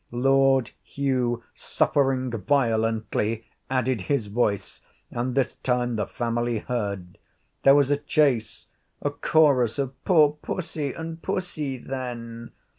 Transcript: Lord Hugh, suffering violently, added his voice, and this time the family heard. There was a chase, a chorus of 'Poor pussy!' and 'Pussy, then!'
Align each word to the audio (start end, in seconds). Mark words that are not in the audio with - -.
Lord 0.09 0.71
Hugh, 0.81 1.43
suffering 1.53 2.31
violently, 2.31 3.45
added 3.69 4.01
his 4.01 4.25
voice, 4.25 4.81
and 5.11 5.35
this 5.35 5.53
time 5.57 5.95
the 5.95 6.07
family 6.07 6.57
heard. 6.57 7.19
There 7.61 7.75
was 7.75 7.91
a 7.91 7.97
chase, 7.97 8.65
a 9.03 9.11
chorus 9.11 9.77
of 9.77 9.93
'Poor 10.03 10.37
pussy!' 10.41 10.93
and 10.93 11.21
'Pussy, 11.21 11.77
then!' 11.77 12.51